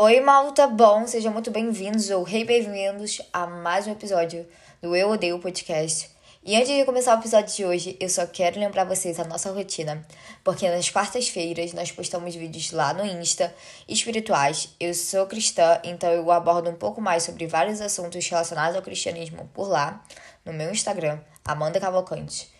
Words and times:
Oi, 0.00 0.20
malta, 0.20 0.68
bom, 0.68 1.08
sejam 1.08 1.32
muito 1.32 1.50
bem-vindos 1.50 2.08
ou 2.10 2.24
bem-vindos 2.24 3.20
a 3.32 3.48
mais 3.48 3.84
um 3.88 3.90
episódio 3.90 4.46
do 4.80 4.94
Eu 4.94 5.10
Odeio 5.10 5.40
Podcast. 5.40 6.08
E 6.44 6.54
antes 6.54 6.68
de 6.68 6.84
começar 6.84 7.16
o 7.16 7.18
episódio 7.18 7.52
de 7.52 7.64
hoje, 7.64 7.96
eu 7.98 8.08
só 8.08 8.24
quero 8.24 8.60
lembrar 8.60 8.84
vocês 8.84 9.18
a 9.18 9.24
nossa 9.24 9.50
rotina, 9.50 10.06
porque 10.44 10.70
nas 10.70 10.88
quartas-feiras 10.88 11.72
nós 11.72 11.90
postamos 11.90 12.32
vídeos 12.36 12.70
lá 12.70 12.94
no 12.94 13.04
Insta 13.04 13.52
espirituais. 13.88 14.72
Eu 14.78 14.94
sou 14.94 15.26
cristã, 15.26 15.80
então 15.82 16.12
eu 16.12 16.30
abordo 16.30 16.70
um 16.70 16.76
pouco 16.76 17.00
mais 17.00 17.24
sobre 17.24 17.48
vários 17.48 17.80
assuntos 17.80 18.24
relacionados 18.28 18.76
ao 18.76 18.82
cristianismo 18.82 19.50
por 19.52 19.68
lá, 19.68 20.00
no 20.46 20.52
meu 20.52 20.70
Instagram, 20.70 21.18
Amanda 21.44 21.80
Cavalcante 21.80 22.56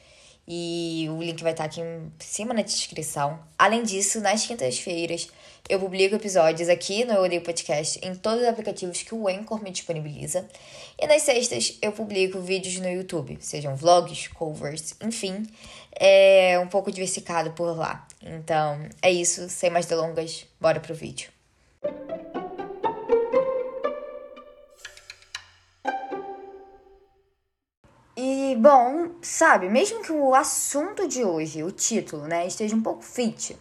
e 0.50 1.07
o 1.11 1.23
link 1.23 1.43
vai 1.43 1.52
estar 1.52 1.64
aqui 1.64 1.82
em 1.82 2.11
cima 2.18 2.55
na 2.55 2.62
descrição. 2.62 3.39
Além 3.59 3.82
disso, 3.82 4.18
nas 4.18 4.46
quintas-feiras 4.46 5.29
eu 5.68 5.79
publico 5.79 6.16
episódios 6.16 6.68
aqui 6.68 7.04
no 7.04 7.14
Eu 7.14 7.22
Odeio 7.22 7.41
Podcast 7.41 7.98
em 8.02 8.14
todos 8.14 8.43
os 8.43 8.48
aplicativos 8.48 9.02
que 9.02 9.14
o 9.14 9.28
Anchor 9.28 9.62
me 9.62 9.70
disponibiliza. 9.70 10.46
E 10.98 11.06
nas 11.06 11.23
sextas 11.23 11.78
eu 11.80 11.92
publico 11.92 12.41
vídeos 12.41 12.78
no 12.80 12.88
YouTube, 12.88 13.38
sejam 13.41 13.74
vlogs, 13.74 14.28
covers, 14.28 14.95
enfim, 15.00 15.47
é 15.98 16.59
um 16.59 16.69
pouco 16.69 16.92
diversificado 16.92 17.52
por 17.52 17.77
lá. 17.77 18.06
Então 18.23 18.78
é 19.00 19.10
isso, 19.10 19.48
sem 19.48 19.70
mais 19.70 19.86
delongas, 19.86 20.47
bora 20.60 20.80
pro 20.80 20.95
vídeo. 20.95 21.30
bom, 28.59 29.12
sabe, 29.22 29.69
mesmo 29.69 30.02
que 30.02 30.12
o 30.12 30.34
assunto 30.34 31.06
de 31.06 31.25
hoje, 31.25 31.62
o 31.62 31.70
título, 31.70 32.27
né, 32.27 32.47
esteja 32.47 32.75
um 32.75 32.83
pouco 32.83 33.02
fit, 33.02 33.56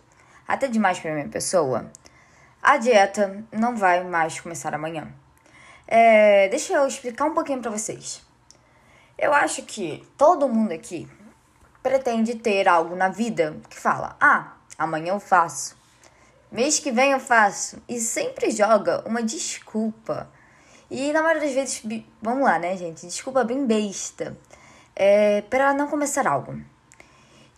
até 0.48 0.68
demais 0.68 1.00
para 1.00 1.14
minha 1.14 1.28
pessoa, 1.28 1.92
a 2.62 2.78
dieta 2.78 3.44
não 3.52 3.76
vai 3.76 4.04
mais 4.04 4.40
começar 4.40 4.74
amanhã. 4.74 5.12
É, 5.88 6.48
deixa 6.50 6.74
eu 6.74 6.88
explicar 6.88 7.26
um 7.26 7.34
pouquinho 7.34 7.62
para 7.62 7.72
vocês. 7.72 8.26
Eu 9.18 9.34
acho 9.34 9.64
que 9.64 10.08
todo 10.18 10.48
mundo 10.48 10.72
aqui 10.72 11.10
pretende 11.82 12.36
ter 12.36 12.68
algo 12.68 12.96
na 12.96 13.10
vida 13.10 13.58
que 13.70 13.80
fala: 13.80 14.16
ah, 14.20 14.54
amanhã 14.78 15.14
eu 15.14 15.20
faço, 15.20 15.78
mês 16.52 16.80
que 16.80 16.92
vem 16.92 17.12
eu 17.12 17.20
faço, 17.20 17.82
e 17.88 18.00
sempre 18.00 18.52
joga 18.52 19.04
uma 19.08 19.24
desculpa. 19.24 20.30
E 20.90 21.12
na 21.12 21.22
maioria 21.22 21.44
das 21.44 21.54
vezes, 21.54 21.84
vamos 22.22 22.44
lá, 22.44 22.58
né, 22.58 22.78
gente? 22.78 23.06
Desculpa 23.06 23.44
bem 23.44 23.66
besta 23.66 24.38
é, 24.96 25.42
para 25.42 25.74
não 25.74 25.88
começar 25.88 26.26
algo. 26.28 26.62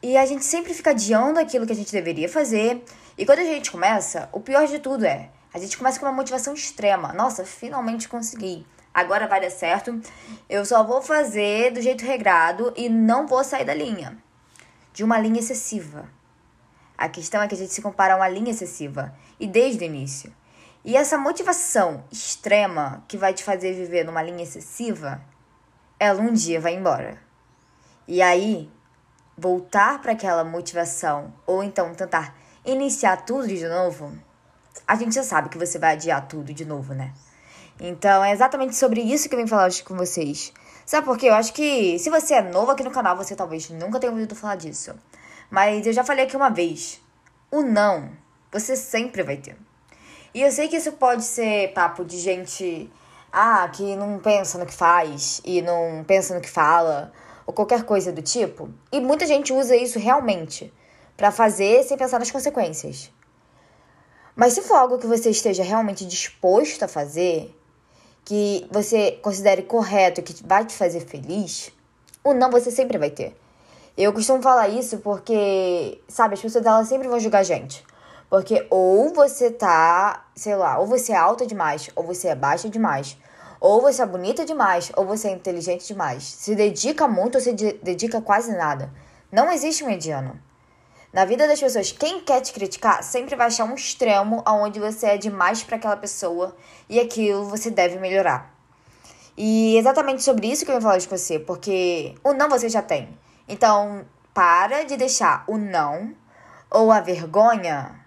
E 0.01 0.17
a 0.17 0.25
gente 0.25 0.45
sempre 0.45 0.73
fica 0.73 0.91
adiando 0.91 1.39
aquilo 1.39 1.65
que 1.65 1.73
a 1.73 1.75
gente 1.75 1.91
deveria 1.91 2.29
fazer. 2.29 2.83
E 3.17 3.25
quando 3.25 3.39
a 3.39 3.43
gente 3.43 3.69
começa, 3.69 4.29
o 4.31 4.39
pior 4.39 4.65
de 4.65 4.79
tudo 4.79 5.05
é, 5.05 5.29
a 5.53 5.59
gente 5.59 5.77
começa 5.77 5.99
com 5.99 6.05
uma 6.05 6.13
motivação 6.13 6.53
extrema. 6.53 7.11
Nossa, 7.11 7.43
finalmente 7.43 8.07
consegui. 8.07 8.65
Agora 8.93 9.27
vai 9.27 9.41
dar 9.41 9.49
certo. 9.49 9.99
Eu 10.49 10.65
só 10.65 10.83
vou 10.83 11.01
fazer 11.01 11.71
do 11.71 11.81
jeito 11.81 12.05
regrado 12.05 12.73
e 12.77 12.87
não 12.87 13.27
vou 13.27 13.43
sair 13.43 13.65
da 13.65 13.73
linha. 13.73 14.17
De 14.93 15.03
uma 15.03 15.19
linha 15.19 15.39
excessiva. 15.39 16.09
A 16.97 17.09
questão 17.09 17.41
é 17.41 17.47
que 17.47 17.55
a 17.55 17.57
gente 17.57 17.73
se 17.73 17.81
compara 17.81 18.13
a 18.13 18.17
uma 18.17 18.29
linha 18.29 18.51
excessiva. 18.51 19.13
E 19.39 19.47
desde 19.47 19.83
o 19.83 19.85
início. 19.85 20.33
E 20.83 20.95
essa 20.95 21.17
motivação 21.17 22.05
extrema 22.11 23.03
que 23.07 23.17
vai 23.17 23.33
te 23.33 23.43
fazer 23.43 23.73
viver 23.73 24.05
numa 24.05 24.23
linha 24.23 24.43
excessiva, 24.43 25.21
ela 25.99 26.21
um 26.21 26.31
dia 26.31 26.59
vai 26.59 26.73
embora. 26.75 27.21
E 28.07 28.21
aí, 28.21 28.71
voltar 29.39 30.01
para 30.01 30.11
aquela 30.11 30.43
motivação 30.43 31.33
ou 31.47 31.63
então 31.63 31.93
tentar 31.95 32.35
iniciar 32.65 33.17
tudo 33.25 33.47
de 33.47 33.65
novo, 33.67 34.11
a 34.85 34.95
gente 34.95 35.15
já 35.15 35.23
sabe 35.23 35.49
que 35.49 35.57
você 35.57 35.79
vai 35.79 35.93
adiar 35.93 36.27
tudo 36.27 36.53
de 36.53 36.65
novo, 36.65 36.93
né? 36.93 37.13
Então 37.79 38.23
é 38.23 38.33
exatamente 38.33 38.75
sobre 38.75 39.01
isso 39.01 39.29
que 39.29 39.35
eu 39.35 39.39
vim 39.39 39.47
falar 39.47 39.67
hoje 39.67 39.83
com 39.83 39.95
vocês. 39.95 40.51
Sabe 40.85 41.05
por 41.05 41.17
quê? 41.17 41.27
Eu 41.27 41.35
acho 41.35 41.53
que 41.53 41.97
se 41.97 42.09
você 42.09 42.33
é 42.33 42.41
novo 42.41 42.71
aqui 42.71 42.83
no 42.83 42.91
canal, 42.91 43.15
você 43.15 43.35
talvez 43.35 43.69
nunca 43.69 43.99
tenha 43.99 44.11
ouvido 44.11 44.35
falar 44.35 44.55
disso. 44.55 44.93
Mas 45.49 45.87
eu 45.87 45.93
já 45.93 46.03
falei 46.03 46.25
aqui 46.25 46.35
uma 46.35 46.49
vez: 46.49 47.01
o 47.49 47.61
não, 47.61 48.09
você 48.51 48.75
sempre 48.75 49.23
vai 49.23 49.37
ter. 49.37 49.55
E 50.33 50.41
eu 50.41 50.51
sei 50.51 50.67
que 50.67 50.75
isso 50.75 50.91
pode 50.93 51.23
ser 51.23 51.73
papo 51.73 52.03
de 52.03 52.17
gente 52.17 52.91
ah, 53.31 53.69
que 53.71 53.95
não 53.95 54.19
pensa 54.19 54.57
no 54.57 54.65
que 54.65 54.73
faz 54.73 55.41
e 55.45 55.61
não 55.61 56.03
pensa 56.05 56.35
no 56.35 56.41
que 56.41 56.49
fala 56.49 57.13
ou 57.49 57.53
qualquer 57.53 57.81
coisa 57.83 58.11
do 58.11 58.21
tipo. 58.21 58.69
E 58.91 58.99
muita 58.99 59.25
gente 59.25 59.51
usa 59.51 59.75
isso 59.75 59.97
realmente 59.97 60.71
para 61.17 61.31
fazer 61.31 61.81
sem 61.83 61.97
pensar 61.97 62.19
nas 62.19 62.29
consequências. 62.29 63.11
Mas 64.35 64.53
se 64.53 64.61
for 64.61 64.75
algo 64.75 64.99
que 64.99 65.07
você 65.07 65.31
esteja 65.31 65.63
realmente 65.63 66.05
disposto 66.05 66.83
a 66.83 66.87
fazer, 66.87 67.51
que 68.23 68.67
você 68.69 69.13
considere 69.23 69.63
correto, 69.63 70.21
que 70.21 70.45
vai 70.45 70.63
te 70.63 70.75
fazer 70.75 70.99
feliz, 70.99 71.71
o 72.23 72.35
não 72.35 72.51
você 72.51 72.69
sempre 72.69 72.99
vai 72.99 73.09
ter. 73.09 73.35
Eu 73.97 74.13
costumo 74.13 74.43
falar 74.43 74.67
isso 74.67 74.99
porque, 74.99 75.99
sabe, 76.07 76.35
as 76.35 76.41
pessoas 76.41 76.63
elas 76.63 76.87
sempre 76.87 77.07
vão 77.07 77.19
julgar 77.19 77.39
a 77.39 77.43
gente. 77.43 77.83
Porque 78.29 78.67
ou 78.69 79.11
você 79.11 79.49
tá, 79.49 80.27
sei 80.35 80.55
lá, 80.55 80.77
ou 80.77 80.85
você 80.85 81.13
é 81.13 81.17
alta 81.17 81.47
demais, 81.47 81.89
ou 81.95 82.03
você 82.03 82.27
é 82.27 82.35
baixa 82.35 82.69
demais. 82.69 83.17
Ou 83.59 83.81
você 83.81 84.01
é 84.01 84.05
bonita 84.05 84.45
demais, 84.45 84.91
ou 84.95 85.05
você 85.05 85.27
é 85.27 85.31
inteligente 85.31 85.87
demais. 85.87 86.23
Se 86.23 86.55
dedica 86.55 87.07
muito 87.07 87.35
ou 87.35 87.41
se 87.41 87.53
dedica 87.53 88.21
quase 88.21 88.55
nada. 88.55 88.91
Não 89.31 89.51
existe 89.51 89.83
mediano. 89.83 90.39
Na 91.11 91.25
vida 91.25 91.47
das 91.47 91.59
pessoas, 91.59 91.91
quem 91.91 92.21
quer 92.21 92.39
te 92.41 92.53
criticar 92.53 93.03
sempre 93.03 93.35
vai 93.35 93.47
achar 93.47 93.65
um 93.65 93.73
extremo 93.73 94.43
onde 94.47 94.79
você 94.79 95.07
é 95.07 95.17
demais 95.17 95.63
para 95.63 95.75
aquela 95.75 95.97
pessoa 95.97 96.55
e 96.87 96.99
aquilo 96.99 97.45
você 97.45 97.71
deve 97.71 97.97
melhorar. 97.97 98.53
E 99.35 99.75
exatamente 99.77 100.21
sobre 100.21 100.47
isso 100.51 100.63
que 100.63 100.71
eu 100.71 100.75
vou 100.75 100.81
falar 100.81 101.01
com 101.01 101.17
você, 101.17 101.39
porque 101.39 102.13
o 102.23 102.33
não 102.33 102.47
você 102.47 102.69
já 102.69 102.81
tem. 102.81 103.09
Então, 103.47 104.05
para 104.33 104.83
de 104.83 104.95
deixar 104.97 105.43
o 105.47 105.57
não 105.57 106.13
ou 106.69 106.91
a 106.91 106.99
vergonha 107.01 107.99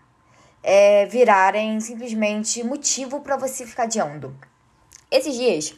é, 0.63 1.07
virarem 1.07 1.81
simplesmente 1.81 2.63
motivo 2.63 3.21
para 3.21 3.37
você 3.37 3.67
ficar 3.67 3.85
adiando. 3.85 4.37
Esses 5.13 5.35
dias, 5.35 5.75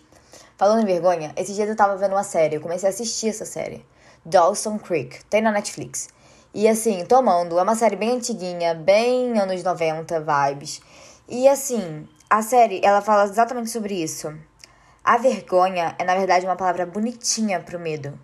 falando 0.56 0.82
em 0.82 0.86
vergonha, 0.86 1.32
esses 1.36 1.56
dias 1.56 1.68
eu 1.68 1.74
tava 1.74 1.96
vendo 1.96 2.12
uma 2.12 2.22
série, 2.22 2.54
eu 2.54 2.60
comecei 2.60 2.88
a 2.88 2.90
assistir 2.90 3.30
essa 3.30 3.44
série. 3.44 3.84
Dawson 4.24 4.78
Creek, 4.78 5.24
tem 5.24 5.42
na 5.42 5.50
Netflix. 5.50 6.08
E 6.54 6.68
assim, 6.68 7.04
tomando, 7.04 7.58
é 7.58 7.62
uma 7.64 7.74
série 7.74 7.96
bem 7.96 8.10
antiguinha, 8.10 8.74
bem 8.74 9.36
anos 9.36 9.64
90 9.64 10.20
vibes. 10.20 10.80
E 11.28 11.48
assim, 11.48 12.08
a 12.30 12.42
série, 12.42 12.80
ela 12.84 13.02
fala 13.02 13.24
exatamente 13.24 13.70
sobre 13.70 14.00
isso. 14.00 14.32
A 15.02 15.18
vergonha 15.18 15.96
é, 15.98 16.04
na 16.04 16.14
verdade, 16.14 16.46
uma 16.46 16.54
palavra 16.54 16.86
bonitinha 16.86 17.58
pro 17.58 17.80
medo. 17.80 18.16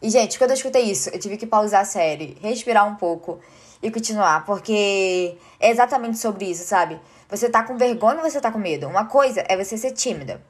E, 0.00 0.08
gente, 0.08 0.38
quando 0.38 0.52
eu 0.52 0.56
escutei 0.56 0.84
isso, 0.84 1.10
eu 1.10 1.20
tive 1.20 1.36
que 1.36 1.46
pausar 1.46 1.82
a 1.82 1.84
série, 1.84 2.38
respirar 2.40 2.88
um 2.88 2.94
pouco 2.94 3.40
e 3.82 3.90
continuar, 3.90 4.46
porque 4.46 5.36
é 5.60 5.70
exatamente 5.70 6.16
sobre 6.16 6.46
isso, 6.46 6.66
sabe? 6.66 6.98
Você 7.28 7.48
tá 7.48 7.62
com 7.62 7.76
vergonha 7.76 8.16
ou 8.16 8.30
você 8.30 8.40
tá 8.40 8.50
com 8.52 8.58
medo? 8.58 8.86
Uma 8.86 9.06
coisa 9.06 9.44
é 9.48 9.56
você 9.56 9.78
ser 9.78 9.92
tímida. 9.92 10.44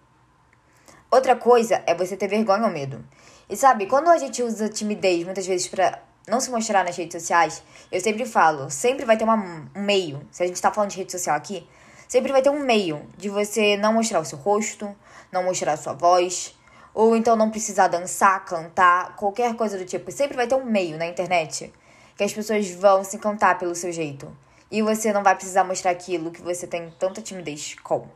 Outra 1.11 1.37
coisa 1.37 1.83
é 1.87 1.95
você 1.95 2.17
ter 2.17 2.29
vergonha 2.29 2.65
ou 2.65 2.71
medo. 2.71 3.05
E 3.49 3.57
sabe, 3.57 3.87
quando 3.87 4.09
a 4.09 4.19
gente 4.19 4.43
usa 4.43 4.69
timidez 4.69 5.25
muitas 5.25 5.47
vezes 5.47 5.69
para 5.69 6.03
não 6.27 6.41
se 6.41 6.51
mostrar 6.51 6.85
nas 6.85 6.97
redes 6.97 7.21
sociais, 7.21 7.63
eu 7.93 8.01
sempre 8.01 8.25
falo, 8.27 8.71
sempre 8.71 9.05
vai 9.05 9.17
ter 9.17 9.25
uma, 9.25 9.37
um 9.37 9.83
meio. 9.83 10.27
Se 10.31 10.43
a 10.43 10.47
gente 10.47 10.61
tá 10.61 10.73
falando 10.73 10.91
de 10.91 10.97
rede 10.97 11.13
social 11.13 11.37
aqui, 11.37 11.69
sempre 12.09 12.33
vai 12.33 12.43
ter 12.43 12.51
um 12.51 12.61
meio 12.61 13.07
de 13.17 13.29
você 13.29 13.77
não 13.77 13.93
mostrar 13.93 14.21
o 14.21 14.25
seu 14.25 14.39
rosto, 14.39 14.95
não 15.31 15.45
mostrar 15.45 15.75
a 15.75 15.77
sua 15.77 15.93
voz, 15.93 16.59
ou 16.93 17.15
então 17.15 17.37
não 17.37 17.51
precisar 17.51 17.89
dançar, 17.89 18.45
cantar, 18.45 19.15
qualquer 19.17 19.55
coisa 19.55 19.79
do 19.79 19.85
tipo. 19.85 20.11
Sempre 20.11 20.37
vai 20.37 20.47
ter 20.47 20.55
um 20.55 20.65
meio 20.65 20.97
na 20.97 21.07
internet 21.07 21.73
que 22.17 22.25
as 22.25 22.33
pessoas 22.33 22.71
vão 22.71 23.05
se 23.05 23.17
encantar 23.17 23.59
pelo 23.59 23.75
seu 23.75 23.93
jeito. 23.93 24.35
E 24.71 24.83
você 24.83 25.13
não 25.13 25.23
vai 25.23 25.35
precisar 25.35 25.65
mostrar 25.65 25.91
aquilo 25.91 26.31
que 26.31 26.43
você 26.43 26.67
tem 26.67 26.91
tanta 26.99 27.23
timidez 27.23 27.77
com. 27.83 28.09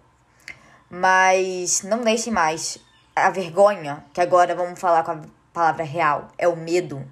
Mas 0.90 1.82
não 1.82 2.00
deixe 2.02 2.30
mais 2.30 2.78
a 3.14 3.30
vergonha, 3.30 4.04
que 4.12 4.20
agora 4.20 4.54
vamos 4.54 4.78
falar 4.80 5.02
com 5.04 5.12
a 5.12 5.20
palavra 5.52 5.84
real, 5.84 6.28
é 6.38 6.48
o 6.48 6.56
medo 6.56 7.04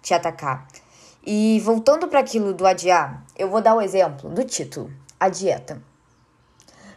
te 0.00 0.14
atacar. 0.14 0.66
E 1.24 1.60
voltando 1.60 2.08
para 2.08 2.20
aquilo 2.20 2.54
do 2.54 2.66
adiar, 2.66 3.22
eu 3.36 3.48
vou 3.50 3.60
dar 3.60 3.74
o 3.74 3.82
exemplo 3.82 4.30
do 4.30 4.44
título, 4.44 4.90
a 5.18 5.28
dieta. 5.28 5.82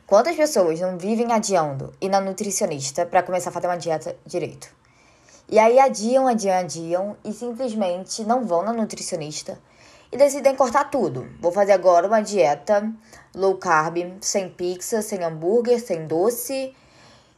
Quantas 0.05 0.35
pessoas 0.35 0.79
não 0.79 0.97
vivem 0.97 1.31
adiando 1.31 1.93
ir 1.99 2.09
na 2.09 2.21
nutricionista 2.21 3.05
para 3.05 3.23
começar 3.23 3.49
a 3.49 3.53
fazer 3.53 3.67
uma 3.67 3.77
dieta 3.77 4.15
direito? 4.25 4.69
E 5.49 5.59
aí 5.59 5.79
adiam, 5.79 6.27
adiam, 6.27 6.57
adiam 6.57 7.17
e 7.23 7.33
simplesmente 7.33 8.23
não 8.23 8.45
vão 8.45 8.63
na 8.63 8.71
nutricionista 8.71 9.59
e 10.13 10.17
decidem 10.17 10.55
cortar 10.55 10.91
tudo. 10.91 11.27
Vou 11.41 11.51
fazer 11.51 11.71
agora 11.71 12.07
uma 12.07 12.21
dieta 12.21 12.93
low 13.35 13.57
carb, 13.57 13.97
sem 14.21 14.47
pizza, 14.49 15.01
sem 15.01 15.23
hambúrguer, 15.23 15.83
sem 15.83 16.05
doce. 16.05 16.73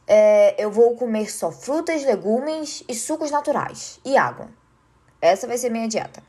É, 0.06 0.54
eu 0.62 0.70
vou 0.70 0.94
comer 0.94 1.30
só 1.30 1.50
frutas, 1.50 2.04
legumes 2.04 2.84
e 2.86 2.94
sucos 2.94 3.30
naturais 3.30 3.98
e 4.04 4.16
água. 4.16 4.48
Essa 5.20 5.46
vai 5.46 5.56
ser 5.56 5.70
minha 5.70 5.88
dieta. 5.88 6.22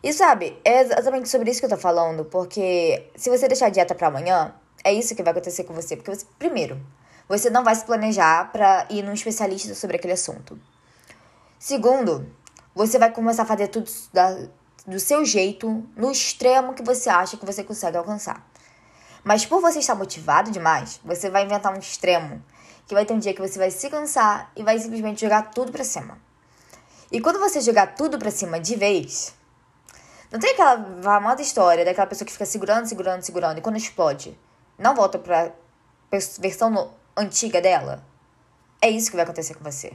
E 0.00 0.12
sabe, 0.12 0.56
é 0.64 0.80
exatamente 0.80 1.28
sobre 1.28 1.50
isso 1.50 1.58
que 1.58 1.66
eu 1.66 1.70
tô 1.70 1.76
falando, 1.76 2.24
porque 2.24 3.10
se 3.16 3.28
você 3.28 3.48
deixar 3.48 3.66
a 3.66 3.70
dieta 3.70 3.94
para 3.96 4.06
amanhã, 4.06 4.54
É 4.84 4.92
isso 4.92 5.14
que 5.14 5.22
vai 5.22 5.32
acontecer 5.32 5.64
com 5.64 5.74
você. 5.74 5.96
Porque, 5.96 6.14
você, 6.14 6.26
primeiro, 6.38 6.80
você 7.28 7.50
não 7.50 7.64
vai 7.64 7.74
se 7.74 7.84
planejar 7.84 8.50
para 8.52 8.86
ir 8.90 9.02
num 9.02 9.12
especialista 9.12 9.74
sobre 9.74 9.96
aquele 9.96 10.14
assunto. 10.14 10.58
Segundo, 11.58 12.26
você 12.74 12.98
vai 12.98 13.10
começar 13.12 13.42
a 13.42 13.46
fazer 13.46 13.68
tudo 13.68 13.90
da, 14.12 14.48
do 14.88 14.98
seu 14.98 15.22
jeito, 15.22 15.86
no 15.94 16.10
extremo 16.10 16.72
que 16.72 16.82
você 16.82 17.10
acha 17.10 17.36
que 17.36 17.44
você 17.44 17.62
consegue 17.62 17.98
alcançar. 17.98 18.42
Mas 19.22 19.44
por 19.44 19.60
você 19.60 19.80
estar 19.80 19.94
motivado 19.94 20.50
demais, 20.50 20.98
você 21.04 21.28
vai 21.28 21.44
inventar 21.44 21.74
um 21.74 21.78
extremo 21.78 22.42
que 22.86 22.94
vai 22.94 23.04
ter 23.04 23.12
um 23.12 23.18
dia 23.18 23.34
que 23.34 23.40
você 23.40 23.58
vai 23.58 23.70
se 23.70 23.90
cansar 23.90 24.50
e 24.56 24.62
vai 24.62 24.78
simplesmente 24.78 25.20
jogar 25.20 25.50
tudo 25.50 25.70
para 25.70 25.84
cima. 25.84 26.18
E 27.12 27.20
quando 27.20 27.38
você 27.38 27.60
jogar 27.60 27.94
tudo 27.96 28.18
para 28.18 28.30
cima 28.30 28.58
de 28.58 28.76
vez, 28.76 29.34
não 30.32 30.40
tem 30.40 30.52
aquela 30.52 31.02
famosa 31.02 31.42
história 31.42 31.84
daquela 31.84 32.06
pessoa 32.06 32.24
que 32.24 32.32
fica 32.32 32.46
segurando, 32.46 32.86
segurando, 32.86 33.20
segurando 33.20 33.58
e 33.58 33.60
quando 33.60 33.76
explode, 33.76 34.38
não 34.78 34.94
volta 34.94 35.18
pra 35.18 35.52
versão 36.38 36.94
antiga 37.14 37.60
dela? 37.60 38.02
É 38.80 38.88
isso 38.88 39.10
que 39.10 39.16
vai 39.16 39.24
acontecer 39.24 39.54
com 39.54 39.64
você. 39.64 39.92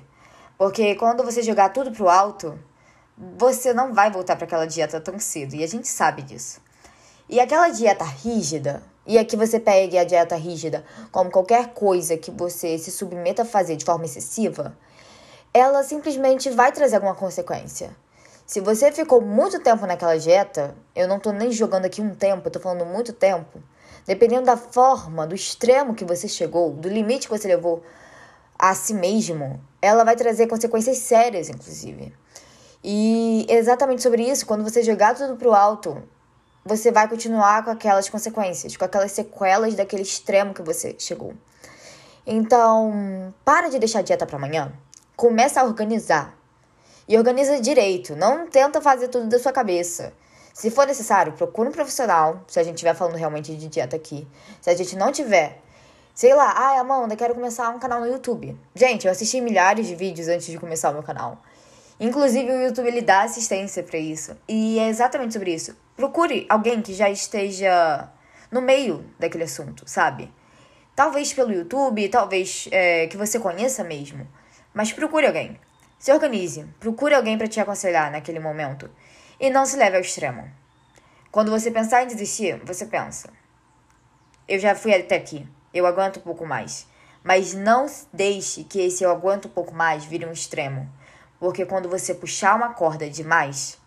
Porque 0.56 0.94
quando 0.96 1.24
você 1.24 1.42
jogar 1.42 1.70
tudo 1.70 1.92
pro 1.92 2.10
alto, 2.10 2.60
você 3.18 3.74
não 3.74 3.94
vai 3.94 4.12
voltar 4.12 4.36
para 4.36 4.46
aquela 4.46 4.66
dieta 4.66 5.00
tão 5.00 5.20
cedo. 5.20 5.56
E 5.56 5.64
a 5.64 5.68
gente 5.68 5.88
sabe 5.88 6.22
disso. 6.22 6.62
E 7.30 7.40
aquela 7.40 7.70
dieta 7.70 8.04
rígida, 8.04 8.84
e 9.06 9.18
aqui 9.18 9.36
você 9.36 9.60
pegue 9.60 9.98
a 9.98 10.04
dieta 10.04 10.36
rígida 10.36 10.84
como 11.12 11.32
qualquer 11.32 11.74
coisa 11.74 12.18
que 12.18 12.32
você 12.32 12.78
se 12.78 12.92
submeta 12.92 13.44
a 13.44 13.46
fazer 13.46 13.76
de 13.76 13.86
forma 13.86 14.06
excessiva, 14.06 14.78
ela 15.54 15.84
simplesmente 15.84 16.50
vai 16.50 16.72
trazer 16.72 16.96
alguma 16.96 17.16
consequência. 17.16 17.96
Se 18.46 18.60
você 18.60 18.92
ficou 18.92 19.22
muito 19.22 19.60
tempo 19.60 19.86
naquela 19.86 20.18
dieta, 20.18 20.76
eu 20.96 21.08
não 21.08 21.20
tô 21.20 21.32
nem 21.32 21.52
jogando 21.52 21.86
aqui 21.86 22.02
um 22.02 22.14
tempo, 22.14 22.48
eu 22.48 22.52
tô 22.52 22.60
falando 22.60 22.86
muito 22.86 23.14
tempo, 23.14 23.64
dependendo 24.06 24.46
da 24.46 24.58
forma, 24.58 25.26
do 25.26 25.34
extremo 25.34 25.96
que 25.96 26.04
você 26.04 26.28
chegou, 26.28 26.72
do 26.72 26.90
limite 26.90 27.28
que 27.28 27.38
você 27.38 27.48
levou 27.48 27.82
a 28.60 28.76
si 28.76 28.94
mesmo, 28.94 29.62
ela 29.82 30.04
vai 30.04 30.16
trazer 30.16 30.48
consequências 30.48 30.98
sérias, 30.98 31.50
inclusive. 31.50 32.14
E 32.84 33.46
exatamente 33.50 34.02
sobre 34.02 34.24
isso, 34.24 34.46
quando 34.46 34.64
você 34.64 34.84
jogar 34.84 35.16
tudo 35.16 35.38
pro 35.38 35.54
alto, 35.54 36.04
você 36.66 36.92
vai 36.92 37.08
continuar 37.08 37.64
com 37.64 37.72
aquelas 37.72 38.10
consequências, 38.10 38.76
com 38.76 38.84
aquelas 38.84 39.12
sequelas 39.12 39.76
daquele 39.76 40.02
extremo 40.02 40.54
que 40.54 40.62
você 40.62 40.96
chegou. 41.00 41.34
Então, 42.26 43.34
para 43.44 43.70
de 43.70 43.80
deixar 43.80 44.00
a 44.00 44.02
dieta 44.02 44.26
para 44.26 44.38
amanhã. 44.38 44.72
Começa 45.16 45.62
a 45.62 45.64
organizar. 45.64 46.38
E 47.08 47.18
organiza 47.18 47.60
direito. 47.60 48.16
Não 48.16 48.48
tenta 48.48 48.82
fazer 48.82 49.10
tudo 49.10 49.28
da 49.28 49.38
sua 49.40 49.52
cabeça. 49.52 50.14
Se 50.54 50.70
for 50.72 50.88
necessário, 50.88 51.34
procure 51.34 51.70
um 51.70 51.72
profissional. 51.72 52.44
Se 52.48 52.60
a 52.60 52.64
gente 52.64 52.76
estiver 52.76 52.96
falando 52.96 53.16
realmente 53.16 53.56
de 53.56 53.68
dieta 53.68 53.96
aqui. 53.96 54.26
Se 54.62 54.70
a 54.70 54.76
gente 54.76 54.96
não 54.96 55.12
tiver, 55.12 55.62
sei 56.16 56.34
lá, 56.34 56.54
ai, 56.56 56.78
Amanda, 56.78 57.16
quero 57.16 57.36
começar 57.36 57.70
um 57.70 57.80
canal 57.80 58.00
no 58.00 58.08
YouTube. 58.08 58.58
Gente, 58.74 59.06
eu 59.06 59.12
assisti 59.12 59.42
milhares 59.42 59.86
de 59.86 59.96
vídeos 59.96 60.30
antes 60.30 60.46
de 60.48 60.58
começar 60.58 60.92
o 60.92 60.94
meu 60.94 61.04
canal. 61.04 61.42
Inclusive, 62.04 62.52
o 62.52 62.62
YouTube 62.62 62.90
ele 62.90 63.02
dá 63.02 63.22
assistência 63.22 63.82
para 63.82 63.98
isso. 63.98 64.36
E 64.46 64.78
é 64.78 64.90
exatamente 64.90 65.32
sobre 65.32 65.54
isso. 65.54 65.74
Procure 65.96 66.46
alguém 66.50 66.82
que 66.82 66.94
já 66.94 67.10
esteja 67.10 68.12
no 68.52 68.62
meio 68.62 69.06
daquele 69.18 69.46
assunto, 69.46 69.88
sabe? 69.88 70.30
Talvez 70.94 71.32
pelo 71.32 71.54
YouTube, 71.54 72.10
talvez 72.10 72.68
é, 72.72 73.08
que 73.08 73.16
você 73.16 73.40
conheça 73.40 73.86
mesmo. 73.86 74.28
Mas 74.74 74.92
procure 74.92 75.28
alguém. 75.28 75.58
Se 75.98 76.12
organize. 76.12 76.66
Procure 76.78 77.16
alguém 77.16 77.38
para 77.38 77.48
te 77.48 77.62
aconselhar 77.62 78.12
naquele 78.12 78.40
momento. 78.42 78.90
E 79.40 79.50
não 79.50 79.66
se 79.66 79.78
leve 79.78 79.96
ao 79.96 80.02
extremo. 80.02 80.52
Quando 81.32 81.52
você 81.52 81.72
pensar 81.72 82.04
em 82.04 82.08
desistir, 82.08 82.62
você 82.66 82.86
pensa: 82.86 83.30
eu 84.46 84.60
já 84.60 84.76
fui 84.76 84.94
até 84.94 85.16
aqui. 85.16 85.48
Eu 85.74 85.86
aguento 85.86 86.18
um 86.18 86.24
pouco 86.24 86.46
mais. 86.46 86.86
Mas 87.24 87.54
não 87.54 87.86
deixe 88.12 88.66
que 88.66 88.82
esse 88.82 89.06
eu 89.06 89.10
aguento 89.10 89.46
um 89.46 89.52
pouco 89.52 89.74
mais 89.74 90.04
vire 90.04 90.26
um 90.26 90.34
extremo. 90.34 90.92
Porque 91.44 91.66
quando 91.66 91.90
você 91.90 92.16
puxar 92.16 92.56
uma 92.56 92.70
corda 92.70 93.10
demais. 93.10 93.78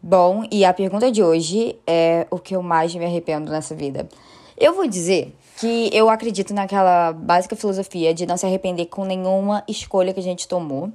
Bom, 0.00 0.46
e 0.52 0.64
a 0.64 0.72
pergunta 0.72 1.10
de 1.10 1.20
hoje 1.20 1.76
é 1.84 2.28
o 2.30 2.38
que 2.38 2.54
eu 2.54 2.62
mais 2.62 2.94
me 2.94 3.04
arrependo 3.04 3.50
nessa 3.50 3.74
vida. 3.74 4.08
Eu 4.56 4.72
vou 4.72 4.86
dizer 4.86 5.34
que 5.56 5.90
eu 5.92 6.08
acredito 6.08 6.54
naquela 6.54 7.12
básica 7.12 7.56
filosofia 7.56 8.14
de 8.14 8.24
não 8.24 8.36
se 8.36 8.46
arrepender 8.46 8.86
com 8.86 9.04
nenhuma 9.04 9.64
escolha 9.66 10.14
que 10.14 10.20
a 10.20 10.22
gente 10.22 10.46
tomou. 10.46 10.92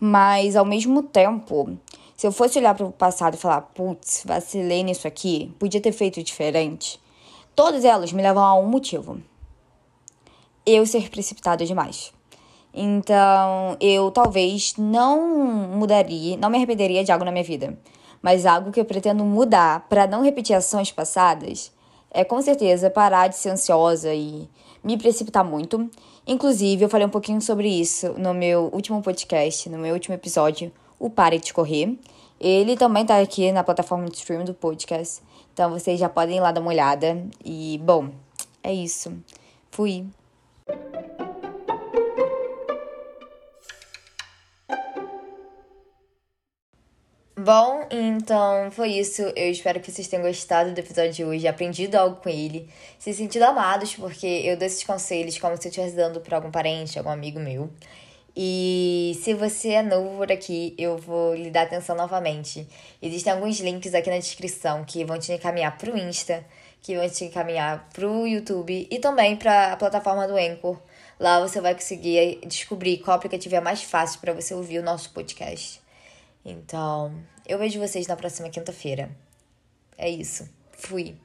Mas 0.00 0.56
ao 0.56 0.64
mesmo 0.64 1.04
tempo, 1.04 1.78
se 2.16 2.26
eu 2.26 2.32
fosse 2.32 2.58
olhar 2.58 2.74
para 2.74 2.86
o 2.86 2.90
passado 2.90 3.34
e 3.34 3.36
falar, 3.36 3.60
putz, 3.60 4.24
vacilei 4.26 4.82
nisso 4.82 5.06
aqui, 5.06 5.54
podia 5.56 5.80
ter 5.80 5.92
feito 5.92 6.20
diferente. 6.20 7.00
Todas 7.58 7.84
elas 7.84 8.12
me 8.12 8.22
levam 8.22 8.44
a 8.44 8.54
um 8.54 8.66
motivo. 8.66 9.20
Eu 10.64 10.86
ser 10.86 11.10
precipitada 11.10 11.66
demais. 11.66 12.12
Então, 12.72 13.76
eu 13.80 14.12
talvez 14.12 14.74
não 14.78 15.66
mudaria, 15.66 16.36
não 16.36 16.50
me 16.50 16.56
arrependeria 16.56 17.02
de 17.02 17.10
algo 17.10 17.24
na 17.24 17.32
minha 17.32 17.42
vida. 17.42 17.76
Mas 18.22 18.46
algo 18.46 18.70
que 18.70 18.78
eu 18.78 18.84
pretendo 18.84 19.24
mudar 19.24 19.88
para 19.88 20.06
não 20.06 20.22
repetir 20.22 20.54
ações 20.54 20.92
passadas 20.92 21.72
é 22.12 22.22
com 22.22 22.40
certeza 22.40 22.90
parar 22.90 23.26
de 23.26 23.34
ser 23.34 23.48
ansiosa 23.48 24.14
e 24.14 24.48
me 24.84 24.96
precipitar 24.96 25.44
muito. 25.44 25.90
Inclusive, 26.28 26.84
eu 26.84 26.88
falei 26.88 27.08
um 27.08 27.10
pouquinho 27.10 27.40
sobre 27.40 27.68
isso 27.68 28.14
no 28.16 28.32
meu 28.32 28.70
último 28.72 29.02
podcast, 29.02 29.68
no 29.68 29.78
meu 29.78 29.94
último 29.94 30.14
episódio, 30.14 30.70
o 30.96 31.10
Pare 31.10 31.40
de 31.40 31.52
Correr. 31.52 31.98
Ele 32.38 32.76
também 32.76 33.04
tá 33.04 33.18
aqui 33.18 33.50
na 33.50 33.64
plataforma 33.64 34.08
de 34.08 34.16
stream 34.16 34.44
do 34.44 34.54
podcast. 34.54 35.26
Então 35.58 35.72
vocês 35.72 35.98
já 35.98 36.08
podem 36.08 36.36
ir 36.36 36.40
lá 36.40 36.52
dar 36.52 36.60
uma 36.60 36.70
olhada. 36.70 37.20
E, 37.44 37.80
bom, 37.82 38.12
é 38.62 38.72
isso. 38.72 39.12
Fui. 39.72 40.06
Bom, 47.36 47.88
então 47.90 48.70
foi 48.70 48.90
isso. 48.90 49.22
Eu 49.34 49.50
espero 49.50 49.80
que 49.80 49.90
vocês 49.90 50.06
tenham 50.06 50.24
gostado 50.24 50.72
do 50.72 50.78
episódio 50.78 51.12
de 51.12 51.24
hoje, 51.24 51.48
aprendido 51.48 51.96
algo 51.96 52.20
com 52.22 52.28
ele, 52.28 52.70
se 52.96 53.12
sentido 53.12 53.42
amados, 53.42 53.96
porque 53.96 54.28
eu 54.28 54.56
dou 54.56 54.64
esses 54.64 54.84
conselhos 54.84 55.38
como 55.38 55.56
se 55.56 55.66
eu 55.66 55.70
estivesse 55.70 55.96
dando 55.96 56.20
para 56.20 56.36
algum 56.36 56.52
parente, 56.52 57.00
algum 57.00 57.10
amigo 57.10 57.40
meu. 57.40 57.68
E 58.40 59.18
se 59.20 59.34
você 59.34 59.70
é 59.70 59.82
novo 59.82 60.16
por 60.16 60.30
aqui, 60.30 60.72
eu 60.78 60.96
vou 60.96 61.34
lhe 61.34 61.50
dar 61.50 61.62
atenção 61.62 61.96
novamente. 61.96 62.68
Existem 63.02 63.32
alguns 63.32 63.58
links 63.58 63.92
aqui 63.92 64.08
na 64.08 64.18
descrição 64.18 64.84
que 64.84 65.04
vão 65.04 65.18
te 65.18 65.32
encaminhar 65.32 65.76
para 65.76 65.92
o 65.92 65.98
Insta, 65.98 66.46
que 66.80 66.96
vão 66.96 67.10
te 67.10 67.24
encaminhar 67.24 67.88
para 67.92 68.08
o 68.08 68.28
YouTube 68.28 68.86
e 68.88 68.98
também 69.00 69.34
para 69.34 69.72
a 69.72 69.76
plataforma 69.76 70.28
do 70.28 70.36
Anchor. 70.36 70.80
Lá 71.18 71.40
você 71.40 71.60
vai 71.60 71.74
conseguir 71.74 72.38
descobrir 72.46 72.98
qual 72.98 73.16
aplicativo 73.16 73.56
é 73.56 73.60
mais 73.60 73.82
fácil 73.82 74.20
para 74.20 74.32
você 74.32 74.54
ouvir 74.54 74.78
o 74.78 74.84
nosso 74.84 75.10
podcast. 75.10 75.80
Então, 76.44 77.12
eu 77.44 77.58
vejo 77.58 77.80
vocês 77.80 78.06
na 78.06 78.14
próxima 78.14 78.48
quinta-feira. 78.50 79.10
É 79.96 80.08
isso. 80.08 80.48
Fui. 80.70 81.16